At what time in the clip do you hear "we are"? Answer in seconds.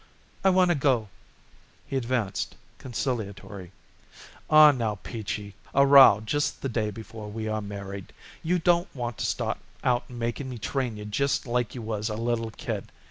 7.29-7.61